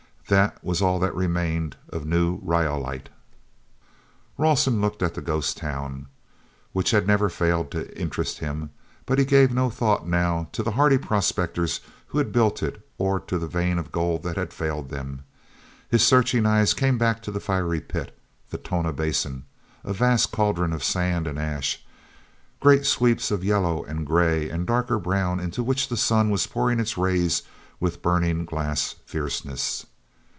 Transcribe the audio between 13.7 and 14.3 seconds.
of gold